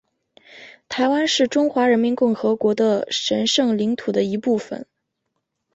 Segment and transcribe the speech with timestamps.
[0.89, 4.87] 台湾是中华人民共和国的神圣领土的一部分